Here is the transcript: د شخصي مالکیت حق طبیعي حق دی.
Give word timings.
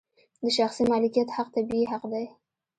د 0.41 0.43
شخصي 0.57 0.83
مالکیت 0.91 1.29
حق 1.35 1.47
طبیعي 1.55 1.85
حق 1.91 2.03
دی. 2.13 2.25